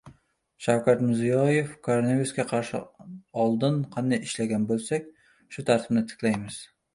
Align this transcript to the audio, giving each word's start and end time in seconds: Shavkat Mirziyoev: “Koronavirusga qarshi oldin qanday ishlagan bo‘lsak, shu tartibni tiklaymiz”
Shavkat 0.67 1.01
Mirziyoev: 1.09 1.75
“Koronavirusga 1.87 2.45
qarshi 2.53 2.81
oldin 3.45 3.77
qanday 3.97 4.21
ishlagan 4.29 4.67
bo‘lsak, 4.73 5.07
shu 5.57 5.67
tartibni 5.69 6.05
tiklaymiz” 6.15 6.61